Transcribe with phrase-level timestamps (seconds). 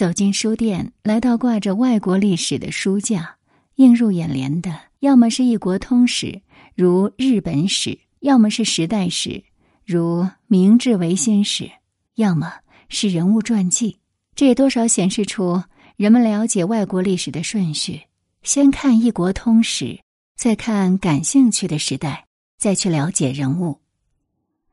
[0.00, 3.36] 走进书店，来到挂着外国历史的书架，
[3.74, 6.40] 映入眼帘的，要么是一国通史，
[6.74, 9.44] 如日本史；要么是时代史，
[9.84, 11.66] 如明治维新史；
[12.14, 12.50] 要么
[12.88, 13.98] 是人物传记。
[14.34, 15.62] 这也多少显示出
[15.96, 18.00] 人们了解外国历史的顺序：
[18.42, 20.00] 先看一国通史，
[20.34, 22.24] 再看感兴趣的时代，
[22.56, 23.78] 再去了解人物。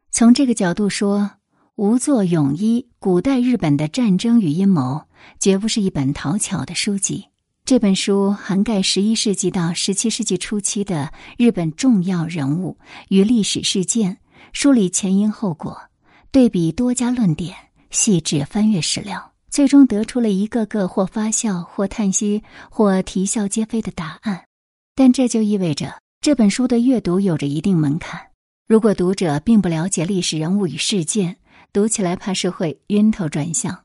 [0.09, 1.32] 从这个角度说。
[1.78, 5.04] 无作泳衣：古代日本的战争与阴谋，
[5.39, 7.25] 绝不是一本讨巧的书籍。
[7.65, 12.78] 这本书涵盖十一世纪到十七世纪初期的日本重要人物
[13.09, 14.19] 与历史事件，
[14.54, 15.78] 梳理前因后果，
[16.32, 17.54] 对比多家论点，
[17.89, 24.45] 细致翻阅史料，最终得出了一个个或发笑、或叹息、或啼笑皆非的答案。
[24.95, 28.28] 但这就意味着这本书的阅读有着一定门槛。
[28.65, 31.36] 如果读者并不了解历史人物与事件，
[31.73, 33.84] 读起来怕是会晕头转向，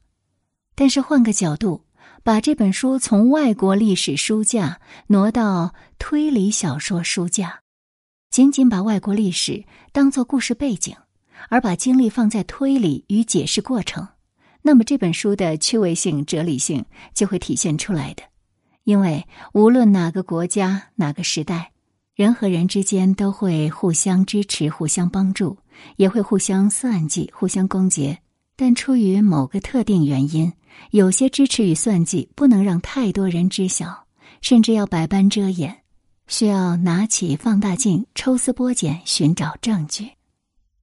[0.75, 1.85] 但是换个角度，
[2.23, 7.61] 把这本书从外国历史书架挪到推理小说书架，
[8.31, 10.97] 仅仅把外国历史当做故事背景，
[11.49, 14.09] 而把精力放在推理与解释过程，
[14.63, 18.23] 那么这本书的趣味性、哲理性就会体现出来的。
[18.85, 21.73] 因为无论哪个国家、哪个时代，
[22.15, 25.59] 人和人之间都会互相支持、互相帮助。
[25.97, 28.19] 也会互相算计、互相攻讦，
[28.57, 30.53] 但出于某个特定原因，
[30.91, 34.07] 有些支持与算计不能让太多人知晓，
[34.41, 35.83] 甚至要百般遮掩，
[36.27, 40.11] 需要拿起放大镜抽丝剥茧寻找证据。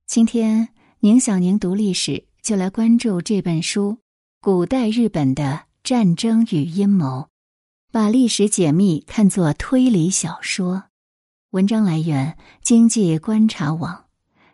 [0.05, 3.91] 今天宁小宁读历史，就来关注这本书
[4.41, 7.21] 《古代日本的战争与阴谋》，
[7.91, 10.83] 把历史解密看作推理小说。
[11.51, 14.05] 文章来源：经济观察网。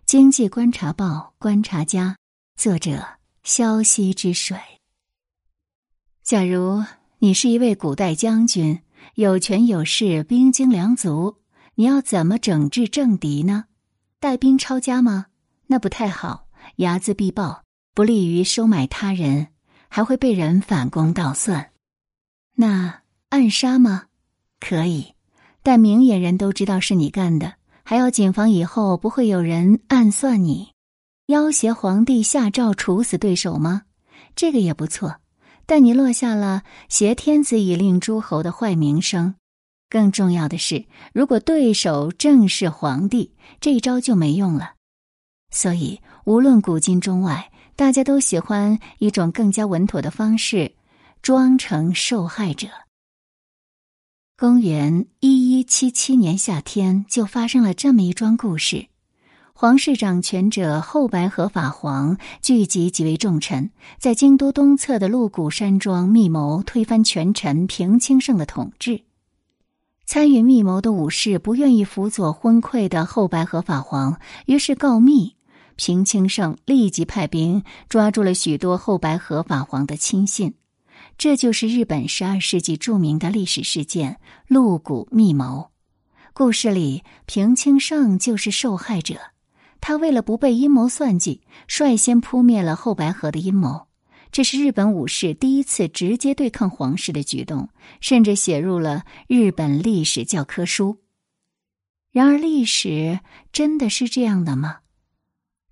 [0.06, 2.16] 经济观察报观察家，
[2.56, 3.04] 作者
[3.44, 4.58] 萧息之水。
[6.26, 6.84] 假如
[7.20, 8.82] 你是一位古代将军，
[9.14, 11.36] 有权有势，兵精粮足，
[11.76, 13.66] 你要怎么整治政敌呢？
[14.20, 15.28] 带兵抄家吗？
[15.68, 16.48] 那不太好，
[16.78, 17.62] 睚眦必报，
[17.94, 19.50] 不利于收买他人，
[19.88, 21.70] 还会被人反攻倒算。
[22.56, 24.06] 那暗杀吗？
[24.60, 25.14] 可以，
[25.62, 27.54] 但明眼人都知道是你干的。
[27.84, 30.72] 还要谨防以后不会有人暗算你，
[31.28, 33.84] 要挟皇帝下诏处死对手吗？
[34.36, 35.18] 这个也不错，
[35.66, 39.36] 但你落下了挟天子以令诸侯的坏名声。
[39.90, 43.32] 更重要的是，如果对手正是皇帝，
[43.62, 44.74] 这一招就没用了。
[45.52, 50.74] 所以，无论古今中外，大家都喜欢一种更加稳妥的方式，
[51.22, 52.68] 装成受害者。
[54.38, 58.88] 公元一一七七年夏天，就发生了这么一桩故事：
[59.58, 69.04] 皇室掌权者后白河法皇聚集几位重臣，在京都东侧的鹿谷山庄密谋推翻权臣平清盛的统治。
[70.06, 75.38] 参与密谋的武士不愿意辅佐昏聩的后白河法皇，于是告密。
[75.78, 80.56] 平清盛立即派兵抓住了许多后白河法皇的亲信。
[81.18, 85.72] 这就是日本十二世纪著名的历史事件——鹿谷密谋。
[86.34, 89.16] 故事里，平清盛就是受害者。
[89.82, 93.88] 他为了不被阴谋算计，率先扑灭了后白河的阴谋。
[94.32, 97.70] 这是日本武士第一次直接对抗皇室的举动，
[98.02, 100.98] 甚至写入了日本历史教科书。
[102.12, 103.20] 然而，历史
[103.52, 104.80] 真的是这样的吗？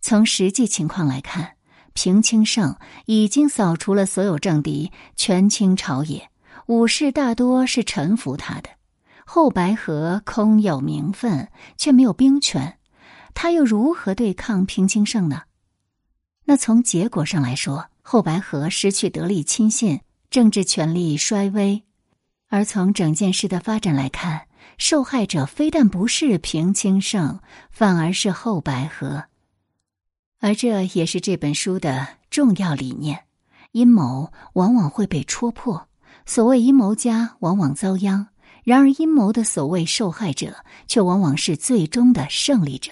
[0.02, 1.56] 从实际情况来看。
[1.96, 2.76] 平清盛
[3.06, 6.28] 已经扫除了所有政敌，权倾朝野，
[6.66, 8.70] 武士大多是臣服他的。
[9.28, 12.80] 后白河空有名分，却没有兵权，
[13.34, 15.44] 他又如何对抗平清盛呢？
[16.46, 21.84] 那从结果上来说，后白河失去得力亲信，政治权力衰微；
[22.50, 27.40] 而从整件事的发展来看，受害者非但不是平清盛，
[27.72, 29.26] 反而是后白河。
[30.40, 33.24] 而这也是这本书的重要理念：
[33.72, 35.88] 阴谋往往会被戳破，
[36.26, 38.28] 所谓阴谋家往往遭殃；
[38.66, 42.92] 然而，阴谋的所谓受害者却往往是最终的胜利者。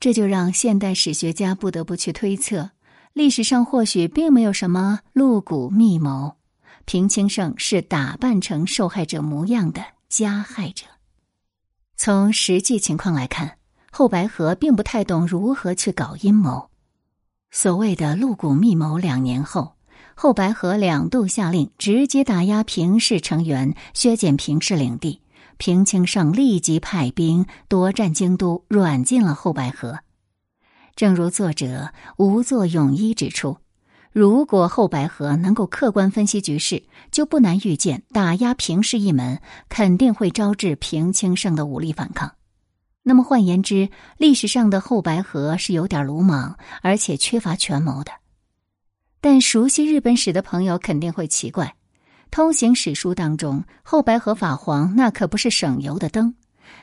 [0.00, 2.70] 这就让现代史学家不得不去推测：
[3.12, 6.36] 历史上或许并没有什么露骨密谋，
[6.84, 10.84] 平清盛是打扮成受害者模样的加害者。
[11.96, 13.58] 从实际情况来看。
[13.96, 16.68] 后白河并不太懂如何去搞阴谋。
[17.52, 19.76] 所谓的露骨密谋，两年后，
[20.16, 25.20] 后白河两度下令直接打压平氏成员，削减平氏领地。
[25.58, 30.00] 平清盛立即派兵夺占京都，软禁了后白河。
[30.96, 33.58] 正如作者吴作泳衣指出，
[34.12, 42.32] 如果后白河能够客观分析局势，就不难预见打压平氏一门肯定会招致平清盛的武力反抗。
[43.02, 48.12] 那么换言之，历史上的后白河是有点鲁莽，而且缺乏权谋的。
[49.20, 51.74] 但熟悉日本史的朋友肯定会奇怪，
[52.34, 56.34] 通行史书当中，后白河法皇那可不是省油的灯。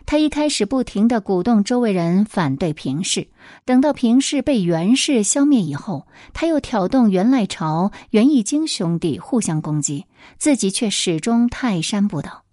[0.06, 3.28] 他一开始不停的鼓动周围人反对平氏，
[3.66, 10.06] 等到平氏被袁氏消灭以后，他又挑动袁赖朝、袁义经兄弟互相攻击，
[10.38, 12.44] 自己却始终泰山不倒。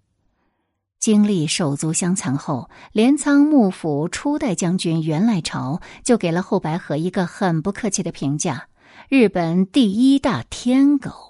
[0.99, 8.67] 经历手足相残后，镰仓幕府初代将军袁赖朝就给了后白河一个很不客气的评价
[9.07, 11.27] ：“日本第一大天狗。”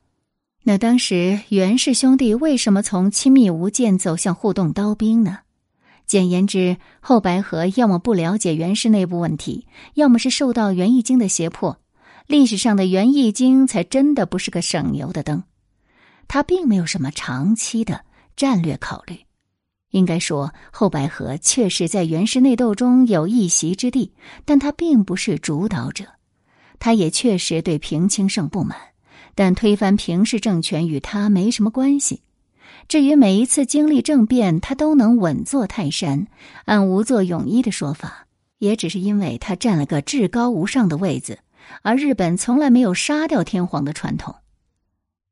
[0.70, 5.40] 那当时袁氏兄弟为什么从亲密无间走向互动刀兵呢？
[6.06, 11.80] 简言之，后白河要么不了解袁氏内部问题，要么是受到袁义经的胁迫。
[12.28, 15.42] 历史上的袁义经才真的不是个省油的灯，
[16.28, 18.02] 他并没有什么长期的
[18.36, 19.18] 战略考虑。
[19.90, 24.14] 应该说，后白河确实在袁氏内斗中有一席之地，
[24.46, 26.06] 但他并不是主导者。
[26.78, 28.78] 他也确实对平清盛不满，
[29.40, 32.24] 但推翻平氏政权与他没什么关系。
[32.90, 36.28] 至于每一次经历政变，他都能稳坐泰山，
[36.66, 38.28] 按无作泳衣的说法，
[38.58, 41.40] 也只是因为他占了个至高无上的位子，
[41.84, 44.36] 而日本从来没有杀掉天皇的传统。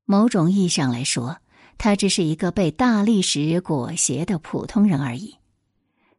[0.05, 1.39] 某种意义上来说，
[1.77, 5.35] 他只是一个被大历史裹挟的普通人而已。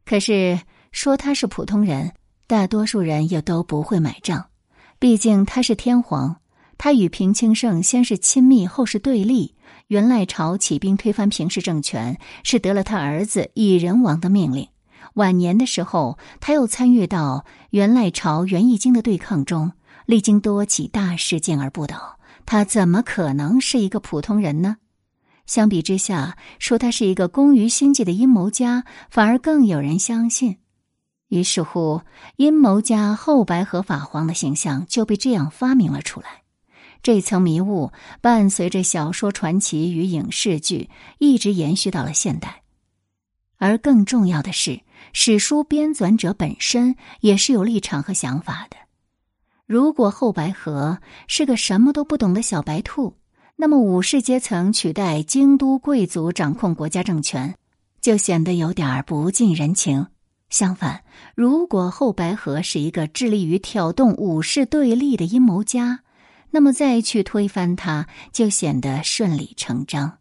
[0.05, 0.61] 可是
[0.93, 2.12] 说他是普通人，
[2.46, 4.50] 大多数人又都不会买账，
[4.99, 6.38] 毕竟他是天皇，
[6.79, 9.55] 他与平清盛先是亲密，后是对立。
[9.89, 14.69] 元赖朝起兵推翻平氏政权，是得了他儿子以仁王的命令。
[15.15, 19.73] 晚年的时候，他又参与到元赖朝、袁义经的对抗中，
[20.07, 22.19] 历经多起大事件而不倒。
[22.47, 24.77] 他怎么可能是一个普通人呢？
[25.47, 30.59] 相比之下，说他是一个工于心计的阴谋家，反而更有人相信。
[31.29, 32.03] 于是乎，
[32.37, 36.43] 阴谋家后白河法皇的形象就被这样发明了出来。
[37.03, 42.62] 这层迷雾伴随着小说传奇与影视剧，一直延续到了现代。
[43.56, 44.81] 而更重要的是，
[45.12, 48.77] 史书编纂者本身也是有立场和想法的。
[49.67, 53.17] 如果后白河是个什么都不懂的小白兔，
[53.56, 57.55] 那么武士阶层取代京都贵族掌控国家政权，
[58.01, 60.06] 就显得有点不近人情。
[60.51, 61.03] 相反，
[61.35, 66.01] 如果后白河是一个致力于挑动武士对立的阴谋家，
[66.50, 70.19] 那么再去推翻他，就显得顺理成章。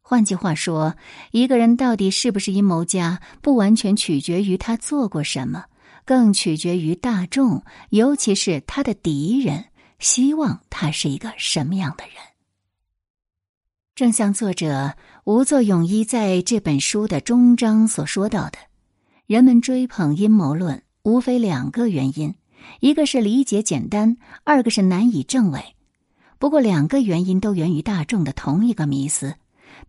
[0.00, 0.94] 换句话说，
[1.30, 5.64] 一个人到底是不是阴谋家，不完全取决于他做过什么，
[6.04, 9.64] 更取决于大众，尤其是他的敌人，
[9.98, 12.14] 希望他是一个什么样的人。
[13.94, 14.94] 正像作者
[15.24, 18.58] 吴作勇一在这本书的终章所说到的，
[19.26, 22.34] 人们追捧阴谋论，无非两个原因。
[22.80, 25.74] 一个是理解简单，二个是难以证伪。
[26.38, 29.36] 不过两个原因都源于大众的同一个迷思：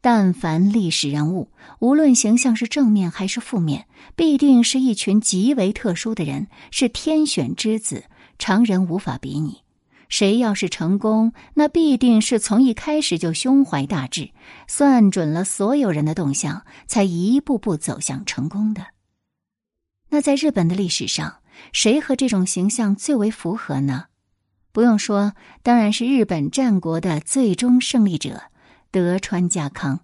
[0.01, 1.49] 但凡历史人物，
[1.79, 8.03] 无论形象是正面还是负面，必定是一群极为特殊的人，是天选之子，
[8.37, 9.63] 常人无法比拟。
[10.09, 14.29] 谁要是成功，那必定是从一开始就胸怀大志，
[14.67, 18.86] 算准了所有人的动向，才一步步走向成功的。
[20.09, 21.38] 那在日本的历史上，
[21.72, 24.05] 谁和这种形象最为符合呢？
[24.72, 28.43] 不用说，当然是日本战国的最终胜利者
[28.91, 30.00] 德川家康。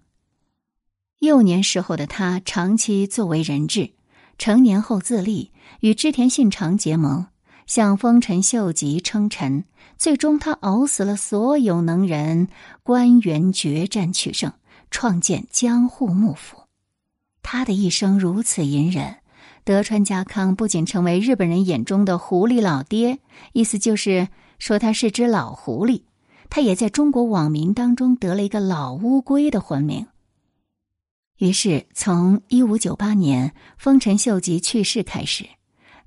[1.18, 3.92] 幼年时候的他长期作为人质，
[4.38, 7.26] 成年后自立，与织田信长结盟，
[7.66, 9.64] 向丰臣秀吉称臣，
[9.98, 12.48] 最终他熬死了所有能人，
[12.82, 14.52] 官员决战取胜，
[14.90, 16.62] 创建江户幕府。
[17.42, 19.16] 他的一生如此隐忍。
[19.64, 23.18] 德川家康不仅成为日本人眼中的“狐狸老爹”，
[23.52, 26.02] 意思就是说他是只老狐狸，
[26.48, 30.06] 他也在中国网民当中得了一个“老乌龟”的混名。
[31.38, 35.46] 于是，从一五九八年丰臣秀吉去世开始，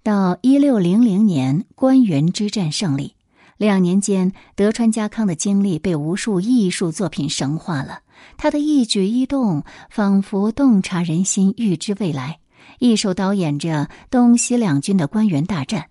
[0.03, 3.15] 到一六零零年关原之战胜利，
[3.57, 8.01] 两年间，德川家康的经历被无数艺术作品神化了。
[8.37, 12.39] 他的一举一动，仿佛洞察人心，预知未来。
[12.83, 15.85] 一手导演着东西两军的官员大战，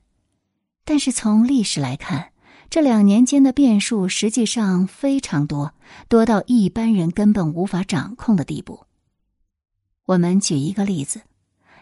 [0.85, 2.33] 但是从历史来看，
[2.69, 5.73] 这两年间的变数实际上非常多，
[6.11, 8.85] 多到一般人根本无法掌控的地步。
[10.05, 11.23] 我们举一个例子：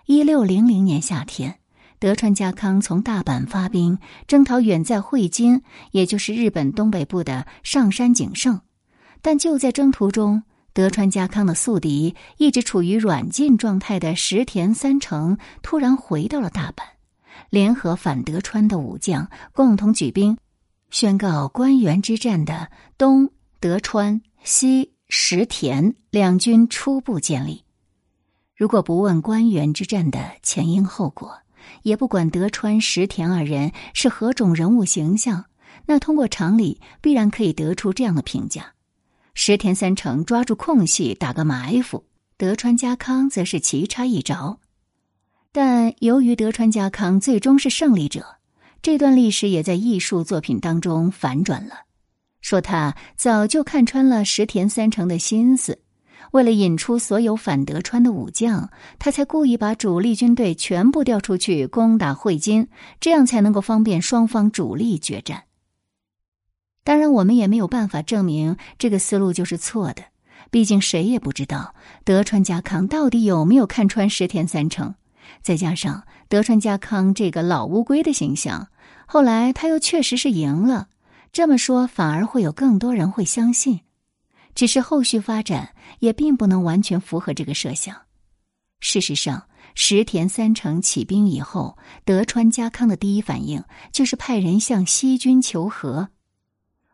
[0.07, 1.59] 一六零零年夏天，
[1.99, 3.99] 德川家康从大阪发兵
[4.29, 8.61] 征讨远在汇金，也就是日本东北部的上山景胜。
[9.21, 16.83] 但就在征途中，德川家康的宿敌一直处于软禁状态的石田三成突然回到了大阪，
[17.51, 20.39] 联合反德川的武将共同举兵，
[20.91, 27.65] 宣告关原之战的东德川、西石田两军初步建立。
[28.57, 31.39] 如果不问关原之战的前因后果，
[31.83, 35.47] 也不管德川、石田二人是何种人物形象，
[35.87, 38.75] 那通过常理必然可以得出这样的评价：
[39.35, 42.05] 石田三成抓住空隙打个埋伏，
[42.37, 44.59] 德川家康则是棋差一着。
[45.53, 48.25] 但由于德川家康最终是胜利者，
[48.83, 51.75] 这段历史也在艺术作品当中反转了，
[52.41, 55.81] 说他早就看穿了石田三成的心思。
[56.33, 58.71] 为了引出所有反德川的武将，
[59.01, 62.69] 他才故意把主力军队全部调出去攻打汇金，
[63.01, 65.43] 这样才能够方便双方主力决战。
[66.91, 70.03] 当然，我们也没有办法证明这个思路就是错的，
[70.51, 74.93] 毕竟谁也不知道德川家康到底有没有看穿石田三成。
[75.41, 78.67] 再加上德川家康这个老乌龟的形象，
[79.07, 80.89] 后来他又确实是赢了，
[81.31, 83.83] 这么说反而会有更多人会相信。
[84.57, 87.95] 只是后续发展也并不能完全符合这个设想。
[88.81, 89.45] 事实上，
[89.77, 96.09] 石田三成起兵以后，德川家康的第一反应就是派人向西军求和。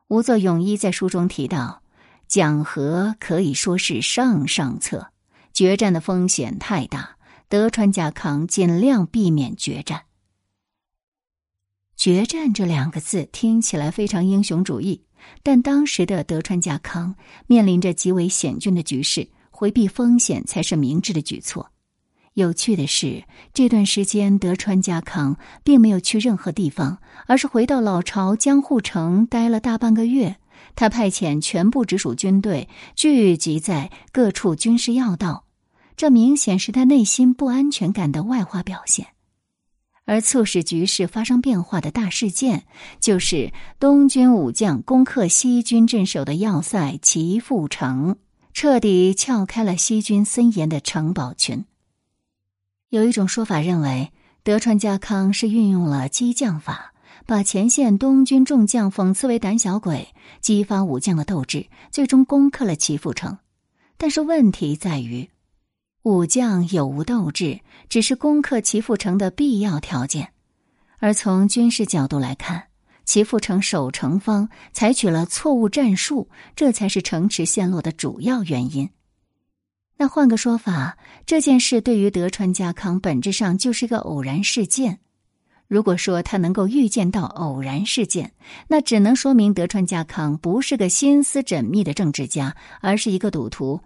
[0.08, 1.82] 吴作勇一在书中提到，
[2.28, 5.10] 讲和可以说是上上策，
[5.52, 7.16] 决战的风险太大，
[7.48, 10.02] 德川家康尽量避免决战。
[11.96, 15.02] 决战这两个字听起来非常英雄主义。
[15.42, 17.16] 但当时的德川家康
[17.48, 21.68] 面临着极为险峻的局势，回避风险才是明智的举措。
[22.36, 23.24] 有趣的是，
[23.54, 30.36] 这段时间德川家康并没有去任何地方，而是回到老巢江户城待了大半个月。
[30.74, 35.46] 他派遣全部直属军队聚集在各处军事要道，
[35.96, 39.06] 这明显是他内心不安全感的外化表现。
[40.04, 42.66] 而促使局势发生变化的大事件，
[43.00, 43.50] 就是
[43.80, 48.18] 东军武将攻克西军镇守的要塞齐富城，
[48.52, 51.64] 彻底撬开了西军森严的城堡群。
[52.90, 54.12] 有一种说法认为，
[54.44, 56.94] 德川家康是运用了激将法，
[57.26, 63.36] 把前线东军众将讽刺为胆小鬼，激发武将的斗志，最终攻克了岐阜城。
[63.96, 65.28] 但是问题在于。
[66.04, 70.28] 武将有无斗志，只是攻克齐阜城的必要条件。
[71.00, 72.68] 而从军事角度来看，
[73.04, 78.88] 齐阜城守城方采取了错误战术，这才是城池陷落的主要原因。
[79.98, 84.98] 那换个说法，这件事对于德川家康本质上就是一个偶然事件。
[85.68, 88.32] 如果说他能够预见到偶然事件，
[88.68, 93.80] 那只能说明德川家康不是个心思缜密的政治家，而是一个赌徒。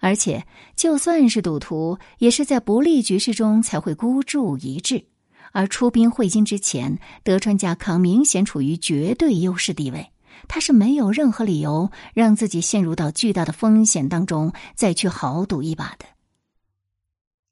[0.00, 0.44] 而且，
[0.76, 5.04] 就算是赌徒，也是在不利局势中才会孤注一掷。
[5.52, 10.10] 而出兵汇金之前，德川家康明显处于绝对优势地位，
[10.48, 16.06] 他是没有任何理由让自己陷入到巨大的风险当中再去豪赌一把的。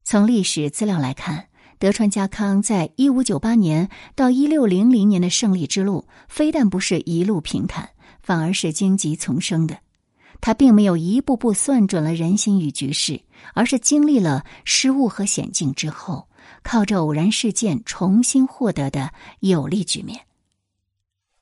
[0.05, 1.47] 从历史资料来看，
[1.79, 7.91] 德川家康在一五九八年到一六零零年的胜利之路，非但不是一路平坦，
[8.23, 9.79] 反而是荆棘丛生的。
[10.41, 13.23] 他并没有一步步算准了人心与局势，
[13.55, 16.29] 而是经历了失误和险境之后，
[16.65, 20.21] 靠着偶然事件重新获得的有利局面。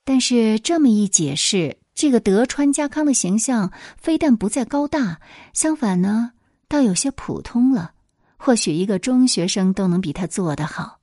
[0.04, 5.21] 但是这么一解释，这个德川家康的形象非但不再高大，
[5.52, 6.33] 相反呢，
[6.69, 7.92] 倒有些普通了。
[8.37, 10.99] 或许一个中学生都能比他做得好。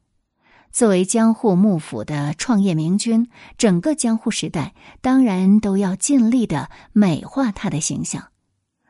[0.72, 8.30] 作为江户幕府的创业明君，整个江户时代当然都要尽力的美化他的形象。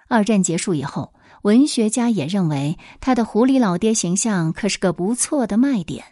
[0.08, 6.04] 二战结束以后，文学家也认为他的狐狸老爹形象可是个不错的卖点，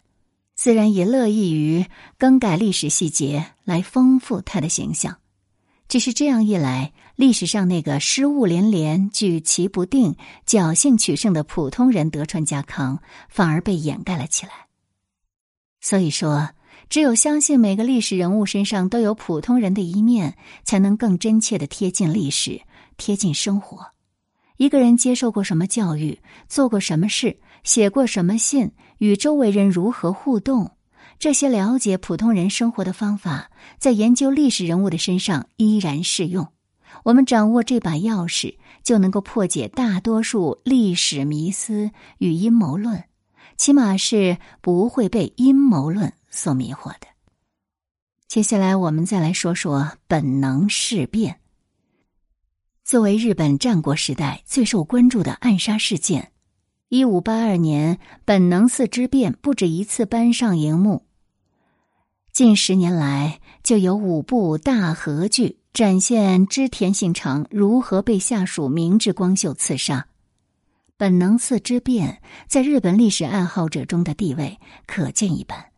[0.56, 1.86] 自然也乐意于
[2.18, 5.18] 更改历史细节来丰富他的形象。
[5.88, 10.16] 只是这样一来，历史上那个失误连连、举棋不定、
[10.48, 14.52] 侥幸取胜的普通人德川家康，反而被掩盖了起来。
[15.82, 16.50] 所以说，
[16.90, 22.62] 只有相信每个历史人物身上都有普通人的一面，才能更真切的贴近历史、
[22.98, 23.95] 贴近生活。
[24.58, 30.72] 一个人接受过什么教育，做过什么事，写过什么信，与周围人如何互动，
[31.20, 36.48] 这些了解普通人生活的方法，在研究历史人物的身上依然适用。
[37.04, 43.04] 我们掌握这把钥匙，就能够破解大多数历史迷思与阴谋论。
[43.58, 47.08] 起码是不会被阴谋论所迷惑的。
[48.28, 51.40] 接下来，我们再来说说本能事变。
[52.86, 56.32] 作为日本战国时代最受关注的暗杀事件，
[56.90, 61.04] 一五八二年本能寺之变不止一次搬上荧幕。
[62.32, 70.06] 近十年来，就有五部大合剧展现织田信长如何被下属明智光秀刺杀。
[70.96, 75.72] 本能寺之变在日本历史爱好者中的地位可见一斑。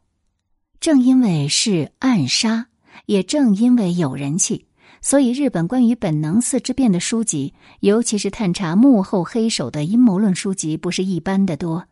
[0.81, 2.67] 正因为是暗杀，
[3.05, 4.66] 也正因为有人气，
[5.01, 11.85] 所以日本关于本能寺之变的书籍，尤其是探查幕后黑手的阴谋论书籍，不是一般的多。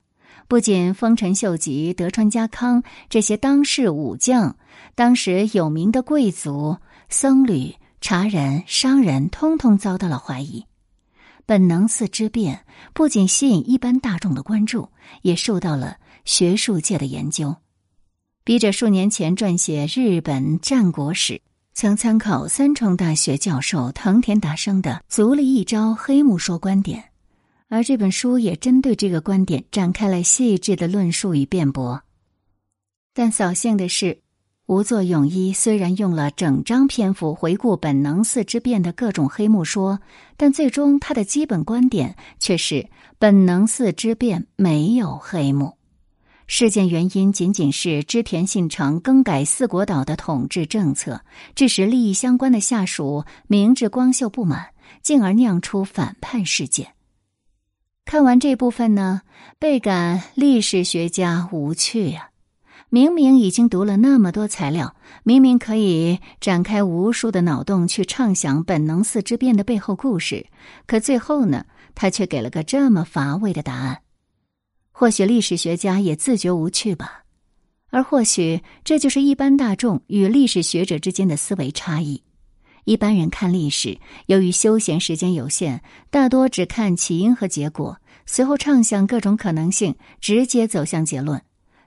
[0.47, 4.57] 不仅丰臣秀吉、德川家康这些当世武将，
[4.93, 6.77] 当时有名的贵族、
[7.09, 10.65] 僧侣、茶人、商人，通通遭到了怀疑。
[11.47, 14.89] 本能寺之变不仅吸引一般大众的关注，
[15.21, 17.55] 也受到了学术界的研究。
[18.43, 21.41] 笔者数年前撰写日本战国史，
[21.77, 27.03] 曾参考三重大学教授藤田达生的“足了一招黑幕说”观点。
[27.67, 32.01] 而这本书也针对这个观点展开了细致的论述与辩驳，
[33.13, 34.19] 但扫兴的是，
[34.67, 39.99] 无作泳衣虽然用了整章篇幅回顾本能寺之变的各种黑幕说，
[40.37, 42.87] 但最终他的基本观点却是
[43.19, 45.73] 本能寺之变没有黑幕，
[46.47, 51.21] 事件原因仅仅是织田信长更改四国岛的统治政策，
[51.55, 54.67] 致使利益相关的下属明智光秀不满，
[55.01, 56.89] 进而酿出反叛事件。
[58.05, 59.21] 看完这部分呢，
[59.57, 62.29] 倍感历史学家无趣呀！
[62.89, 70.45] 明明已经读了那么多材料，明明可以展开无数的脑洞去畅想本能寺之变的背后故事，
[70.85, 74.01] 可最后呢，他却给了个这么乏味的答案。
[74.97, 77.25] 或许历史学家也自觉无趣吧，
[77.89, 82.23] 而或许这就是一般大众与历史学者之间的思维差异。
[82.85, 91.41] 一般人看历史，由于休闲时间有限，大多只看起因和结果，随后畅想各种可能性，直接走向结论。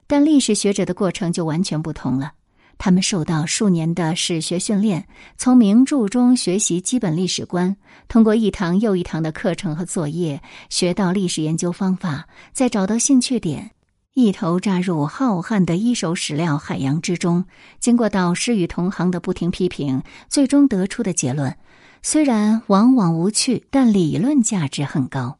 [0.05, 2.33] 但历史学者的过程就完全不同了，
[2.79, 5.05] 他们受到数年的史学训练，
[5.37, 7.75] 从名著中学习基本历史观，
[8.07, 13.71] 通过一堂又一堂的课程和作业，学到历史研究方法，再找到兴趣点。
[14.13, 17.45] 一头扎入浩瀚的一手史料海洋之中，
[17.79, 21.55] 经过导师与同行的不停批评，最终得出的结论，
[22.01, 25.37] 虽然往往无趣，但理论价值很高。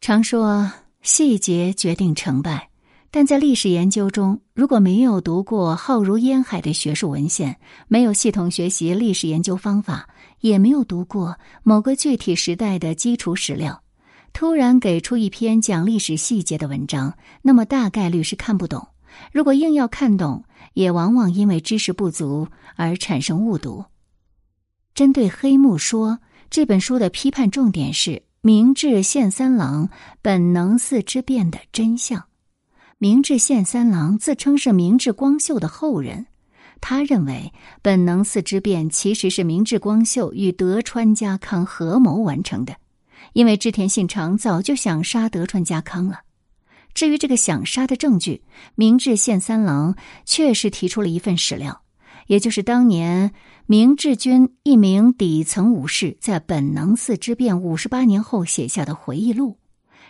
[0.00, 0.70] 常说
[1.02, 2.65] 细节决定成败，
[3.18, 7.56] 但在历史研究中，如果没有读过浩如烟海的学术文献，
[7.88, 10.06] 没有系统学习历史研究方法，
[10.40, 13.82] 也没有读过某个具体时代的基础史料。
[14.34, 18.86] 突然给出一篇讲历史细节的文章，那么大概率是看不懂。
[19.32, 23.82] 如果硬要看懂，也往往因为知识不足而产生误读。
[24.94, 26.18] 针对黑幕说
[26.50, 29.88] 这本书的批判重点是明治宪三郎
[30.20, 32.22] 本能寺之变的真相。
[32.98, 36.24] 明治宪三郎自称是明治光秀的后人，
[36.80, 42.74] 他认为本能寺之变其实是明治光秀与德川家康合谋完成的。
[43.34, 46.20] 因为织田信长早就想杀德川家康了。
[46.94, 48.42] 至于这个想杀的证据，
[48.76, 51.82] 明治宪三郎确实提出了一份史料，
[52.28, 53.30] 也就是当年
[53.66, 59.58] 明治军一名底层武士在本能寺之变五十八年后写下的回忆录。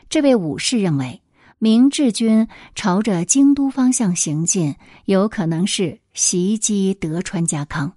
[0.08, 1.20] 这位武士认为，
[1.58, 4.74] 明治军朝着京都方向行进，
[5.06, 7.92] 有可能是袭击德川家康。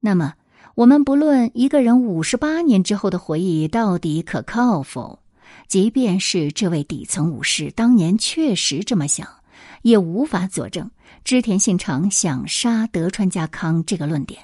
[0.00, 0.34] 那么。
[0.76, 5.20] 我们不论一个人五十八年之后的回忆到底可靠否，
[5.68, 9.26] 即便是这位底层武士当年确实这么想，
[9.80, 10.90] 也无法佐证
[11.24, 14.38] 织田信长想杀德川家康这个论点。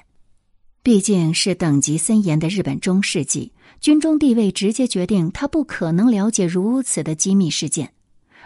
[0.81, 7.92] 毕竟是等级森严的日本中世纪，军中地位直接决定他不可能了解如此的机密事件。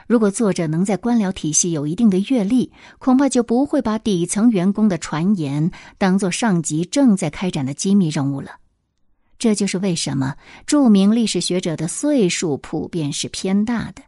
[0.07, 8.51] 如果作者能在官僚体系有一定的阅历，恐怕就不会把底层员工的传言当做上级正在开展的机密任务了。
[9.37, 14.01] 这就是为什么著名历史学者的岁数普遍是偏大的。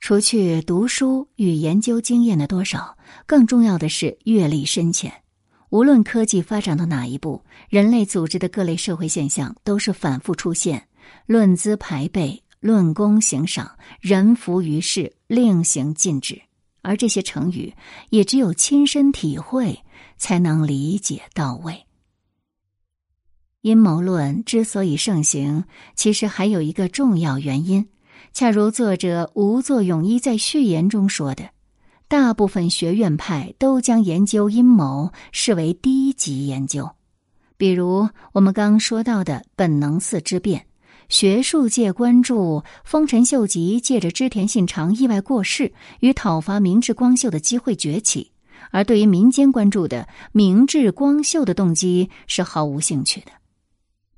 [0.00, 5.12] 除去读书与研究经验的多少，更重要的是阅历深浅。
[5.68, 10.88] 无论科技发展到哪一步，人类组织的各类社会现象都是反复出现，
[11.26, 12.42] 论资排辈。
[12.60, 16.40] 论功行赏，人浮于事，令行禁止。
[16.82, 17.74] 而这些成语，
[18.10, 19.82] 也只有亲身体会
[20.16, 21.86] 才能理解到位。
[23.60, 27.88] 阴谋论之所以盛行，其实还有一个重要原因，
[28.32, 31.50] 恰如作者吴作永一在序言中说的，
[32.08, 36.90] 大部分学院派都将研究阴谋视为低级研究。
[37.58, 40.66] 比如我们刚说到的本能四之变，
[41.10, 48.30] 学术界关注丰臣秀吉借着织田信长意外过世与讨伐明治光秀的机会崛起，
[48.70, 53.32] 而对于民间关注的明治光秀的动机是毫无兴趣的。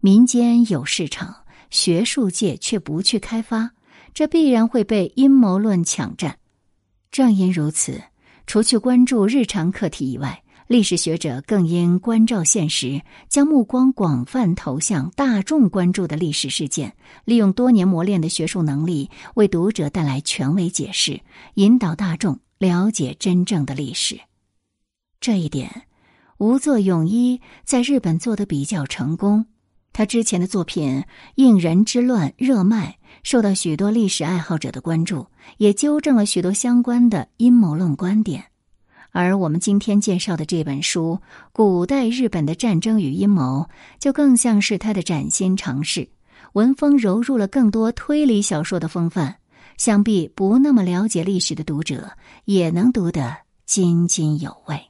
[0.00, 1.34] 民间有市场，
[1.70, 3.70] 学术界却不去开发。
[4.12, 6.36] 这必然会被阴谋论抢占。
[7.10, 8.02] 正因如此，
[8.46, 10.41] 除去关注日常课题以外，
[10.72, 21.20] 历史学者更应关照现实，将目光广泛投向大众关注的历史事件，利用多年磨练的学术能力，为读者带来权威解释，
[21.56, 24.18] 引导大众了解真正的历史。
[25.20, 25.82] 这一点，
[26.38, 29.44] 吴作永一在日本做得比较成功。
[29.92, 31.00] 他之前的作品
[31.34, 32.96] 《应人之乱》热卖。
[33.22, 35.26] 受到许多历史爱好者的关注，
[35.58, 38.51] 也纠正了许多相关的阴谋论观点。
[39.12, 41.20] 而我们今天介绍的这本书
[41.52, 43.68] 《古代日本的战争与阴谋》，
[44.00, 46.08] 就更像是他的崭新尝试，
[46.54, 49.36] 文风融入了更多推理小说的风范，
[49.76, 52.12] 想必不那么了解历史的读者
[52.46, 54.82] 也能读得津津有味。